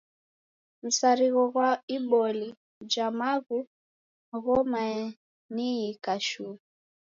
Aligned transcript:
Msarigho 0.83 1.43
ghwa 1.53 1.69
iboli 1.95 2.47
ja 2.91 3.05
maghu 3.19 3.59
ghomaniyika 4.43 6.13
shuu. 6.27 6.55